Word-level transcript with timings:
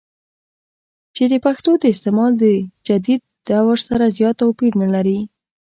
چې 1.15 1.23
دَپښتو 1.31 1.71
دَاستعمال 1.83 2.31
دَجديد 2.41 3.21
دور 3.47 3.77
سره 3.87 4.05
زيات 4.17 4.35
توپير 4.41 4.73
نۀ 4.81 4.87
لري 4.95 5.19